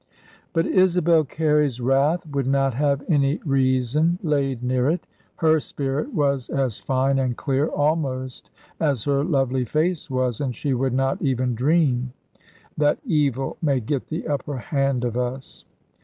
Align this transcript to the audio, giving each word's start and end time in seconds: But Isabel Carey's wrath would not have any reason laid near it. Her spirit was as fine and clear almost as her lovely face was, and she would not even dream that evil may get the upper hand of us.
But 0.51 0.65
Isabel 0.65 1.23
Carey's 1.23 1.79
wrath 1.79 2.25
would 2.25 2.47
not 2.47 2.73
have 2.73 3.03
any 3.07 3.39
reason 3.45 4.17
laid 4.23 4.63
near 4.63 4.89
it. 4.89 5.05
Her 5.35 5.59
spirit 5.59 6.11
was 6.11 6.49
as 6.49 6.79
fine 6.79 7.19
and 7.19 7.37
clear 7.37 7.67
almost 7.67 8.49
as 8.79 9.03
her 9.03 9.23
lovely 9.23 9.63
face 9.63 10.09
was, 10.09 10.41
and 10.41 10.55
she 10.55 10.73
would 10.73 10.93
not 10.93 11.21
even 11.21 11.53
dream 11.53 12.13
that 12.75 12.97
evil 13.05 13.57
may 13.61 13.79
get 13.79 14.07
the 14.07 14.27
upper 14.27 14.57
hand 14.57 15.03
of 15.05 15.15
us. 15.15 15.65